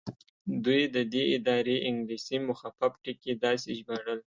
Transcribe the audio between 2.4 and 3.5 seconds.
مخفف ټکي